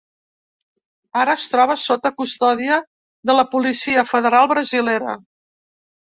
Ara 1.23 1.33
es 1.39 1.43
troba 1.49 1.73
sota 1.81 2.11
custòdia 2.21 2.77
de 3.31 3.35
la 3.41 3.43
policia 3.51 4.05
federal 4.13 4.49
brasilera. 4.53 5.15